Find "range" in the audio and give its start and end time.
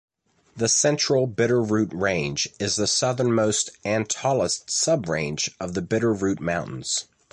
1.93-2.49